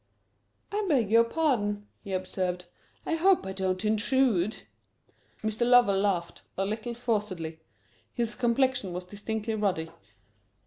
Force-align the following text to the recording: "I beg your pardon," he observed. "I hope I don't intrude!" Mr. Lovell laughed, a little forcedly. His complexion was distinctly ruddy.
"I 0.71 0.83
beg 0.89 1.11
your 1.11 1.23
pardon," 1.23 1.87
he 2.03 2.11
observed. 2.11 2.65
"I 3.05 3.13
hope 3.13 3.45
I 3.45 3.53
don't 3.53 3.85
intrude!" 3.85 4.63
Mr. 5.43 5.63
Lovell 5.63 5.99
laughed, 5.99 6.41
a 6.57 6.65
little 6.65 6.95
forcedly. 6.95 7.59
His 8.11 8.33
complexion 8.33 8.93
was 8.93 9.05
distinctly 9.05 9.53
ruddy. 9.53 9.91